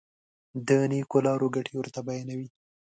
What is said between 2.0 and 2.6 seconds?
بیانوي.